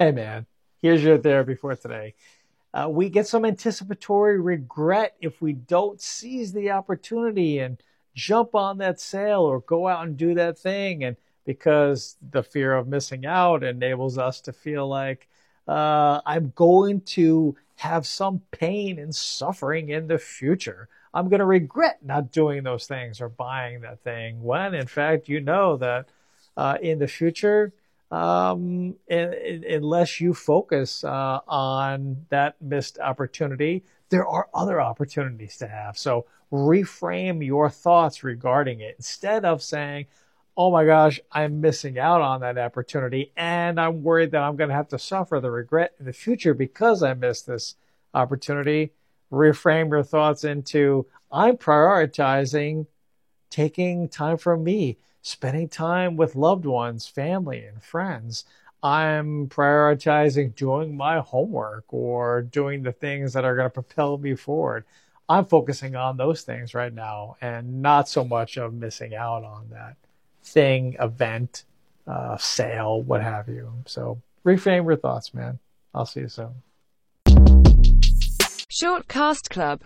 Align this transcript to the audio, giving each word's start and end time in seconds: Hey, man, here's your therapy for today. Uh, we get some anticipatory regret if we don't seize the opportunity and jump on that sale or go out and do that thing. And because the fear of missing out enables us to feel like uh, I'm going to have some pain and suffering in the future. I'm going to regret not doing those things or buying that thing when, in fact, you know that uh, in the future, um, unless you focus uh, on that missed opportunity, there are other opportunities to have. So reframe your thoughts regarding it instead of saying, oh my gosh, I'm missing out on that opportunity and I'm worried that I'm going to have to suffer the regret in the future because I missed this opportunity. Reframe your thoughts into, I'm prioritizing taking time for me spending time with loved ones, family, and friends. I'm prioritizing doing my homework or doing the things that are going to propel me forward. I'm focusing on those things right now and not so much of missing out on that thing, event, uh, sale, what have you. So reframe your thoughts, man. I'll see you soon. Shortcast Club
Hey, 0.00 0.12
man, 0.12 0.46
here's 0.80 1.04
your 1.04 1.18
therapy 1.18 1.54
for 1.54 1.76
today. 1.76 2.14
Uh, 2.72 2.88
we 2.88 3.10
get 3.10 3.26
some 3.26 3.44
anticipatory 3.44 4.40
regret 4.40 5.14
if 5.20 5.42
we 5.42 5.52
don't 5.52 6.00
seize 6.00 6.54
the 6.54 6.70
opportunity 6.70 7.58
and 7.58 7.76
jump 8.14 8.54
on 8.54 8.78
that 8.78 8.98
sale 8.98 9.42
or 9.42 9.60
go 9.60 9.88
out 9.88 10.06
and 10.06 10.16
do 10.16 10.32
that 10.36 10.58
thing. 10.58 11.04
And 11.04 11.18
because 11.44 12.16
the 12.30 12.42
fear 12.42 12.74
of 12.74 12.88
missing 12.88 13.26
out 13.26 13.62
enables 13.62 14.16
us 14.16 14.40
to 14.40 14.54
feel 14.54 14.88
like 14.88 15.28
uh, 15.68 16.22
I'm 16.24 16.54
going 16.56 17.02
to 17.02 17.54
have 17.76 18.06
some 18.06 18.40
pain 18.52 18.98
and 18.98 19.14
suffering 19.14 19.90
in 19.90 20.06
the 20.06 20.16
future. 20.16 20.88
I'm 21.12 21.28
going 21.28 21.40
to 21.40 21.44
regret 21.44 21.98
not 22.02 22.32
doing 22.32 22.62
those 22.62 22.86
things 22.86 23.20
or 23.20 23.28
buying 23.28 23.82
that 23.82 24.00
thing 24.00 24.42
when, 24.42 24.72
in 24.72 24.86
fact, 24.86 25.28
you 25.28 25.42
know 25.42 25.76
that 25.76 26.08
uh, 26.56 26.78
in 26.80 27.00
the 27.00 27.06
future, 27.06 27.74
um, 28.10 28.96
unless 29.08 30.20
you 30.20 30.34
focus 30.34 31.04
uh, 31.04 31.40
on 31.46 32.26
that 32.30 32.60
missed 32.60 32.98
opportunity, 32.98 33.84
there 34.08 34.26
are 34.26 34.48
other 34.52 34.80
opportunities 34.80 35.56
to 35.58 35.68
have. 35.68 35.96
So 35.96 36.26
reframe 36.52 37.44
your 37.44 37.70
thoughts 37.70 38.24
regarding 38.24 38.80
it 38.80 38.96
instead 38.96 39.44
of 39.44 39.62
saying, 39.62 40.06
oh 40.56 40.72
my 40.72 40.84
gosh, 40.84 41.20
I'm 41.30 41.60
missing 41.60 41.98
out 41.98 42.20
on 42.20 42.40
that 42.40 42.58
opportunity 42.58 43.32
and 43.36 43.80
I'm 43.80 44.02
worried 44.02 44.32
that 44.32 44.42
I'm 44.42 44.56
going 44.56 44.68
to 44.70 44.74
have 44.74 44.88
to 44.88 44.98
suffer 44.98 45.38
the 45.40 45.50
regret 45.50 45.94
in 46.00 46.06
the 46.06 46.12
future 46.12 46.54
because 46.54 47.02
I 47.02 47.14
missed 47.14 47.46
this 47.46 47.76
opportunity. 48.12 48.92
Reframe 49.30 49.90
your 49.90 50.02
thoughts 50.02 50.42
into, 50.42 51.06
I'm 51.30 51.56
prioritizing 51.56 52.86
taking 53.50 54.08
time 54.08 54.38
for 54.38 54.56
me 54.56 54.96
spending 55.22 55.68
time 55.68 56.16
with 56.16 56.34
loved 56.34 56.64
ones, 56.64 57.06
family, 57.06 57.64
and 57.64 57.82
friends. 57.82 58.44
I'm 58.82 59.48
prioritizing 59.48 60.54
doing 60.54 60.96
my 60.96 61.20
homework 61.20 61.84
or 61.92 62.42
doing 62.42 62.82
the 62.82 62.92
things 62.92 63.34
that 63.34 63.44
are 63.44 63.54
going 63.54 63.66
to 63.66 63.70
propel 63.70 64.16
me 64.16 64.34
forward. 64.34 64.84
I'm 65.28 65.44
focusing 65.44 65.94
on 65.94 66.16
those 66.16 66.42
things 66.42 66.74
right 66.74 66.92
now 66.92 67.36
and 67.40 67.82
not 67.82 68.08
so 68.08 68.24
much 68.24 68.56
of 68.56 68.72
missing 68.72 69.14
out 69.14 69.44
on 69.44 69.68
that 69.70 69.96
thing, 70.42 70.96
event, 70.98 71.64
uh, 72.06 72.36
sale, 72.38 73.02
what 73.02 73.22
have 73.22 73.48
you. 73.48 73.70
So 73.86 74.20
reframe 74.44 74.86
your 74.86 74.96
thoughts, 74.96 75.34
man. 75.34 75.58
I'll 75.94 76.06
see 76.06 76.20
you 76.20 76.28
soon. 76.28 76.62
Shortcast 78.72 79.50
Club 79.50 79.78